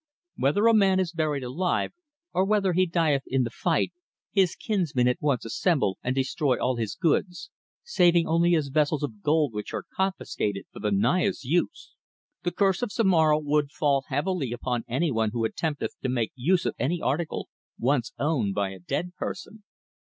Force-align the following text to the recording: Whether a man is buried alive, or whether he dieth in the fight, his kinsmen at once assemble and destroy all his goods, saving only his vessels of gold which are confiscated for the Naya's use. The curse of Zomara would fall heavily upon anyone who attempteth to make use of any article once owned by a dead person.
Whether 0.35 0.65
a 0.65 0.73
man 0.73 0.99
is 0.99 1.11
buried 1.11 1.43
alive, 1.43 1.91
or 2.33 2.43
whether 2.43 2.73
he 2.73 2.87
dieth 2.87 3.21
in 3.27 3.43
the 3.43 3.51
fight, 3.51 3.91
his 4.31 4.55
kinsmen 4.55 5.07
at 5.07 5.21
once 5.21 5.45
assemble 5.45 5.99
and 6.01 6.15
destroy 6.15 6.57
all 6.59 6.77
his 6.77 6.95
goods, 6.95 7.51
saving 7.83 8.25
only 8.25 8.53
his 8.53 8.69
vessels 8.69 9.03
of 9.03 9.21
gold 9.21 9.53
which 9.53 9.75
are 9.75 9.85
confiscated 9.95 10.65
for 10.73 10.79
the 10.79 10.89
Naya's 10.89 11.43
use. 11.45 11.93
The 12.41 12.49
curse 12.51 12.81
of 12.81 12.91
Zomara 12.91 13.37
would 13.37 13.71
fall 13.71 14.03
heavily 14.07 14.51
upon 14.51 14.85
anyone 14.87 15.29
who 15.33 15.47
attempteth 15.47 15.95
to 16.01 16.09
make 16.09 16.31
use 16.33 16.65
of 16.65 16.73
any 16.79 16.99
article 16.99 17.47
once 17.77 18.11
owned 18.17 18.55
by 18.55 18.71
a 18.71 18.79
dead 18.79 19.13
person. 19.17 19.61